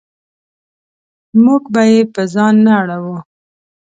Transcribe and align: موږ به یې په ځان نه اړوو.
موږ 1.43 1.63
به 1.73 1.81
یې 1.91 2.01
په 2.13 2.21
ځان 2.33 2.53
نه 2.65 2.71
اړوو. 2.81 3.17